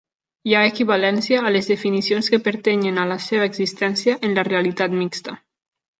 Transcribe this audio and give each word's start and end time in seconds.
Hi 0.49 0.53
ha 0.53 0.61
equivalència 0.67 1.41
en 1.41 1.49
els 1.49 1.69
definicions 1.73 2.31
que 2.35 2.41
pertanyen 2.47 2.97
a 3.03 3.07
la 3.13 3.19
seva 3.29 3.49
existència 3.51 4.19
en 4.29 4.35
la 4.39 4.47
realitat 4.53 4.97
mixta. 5.03 5.37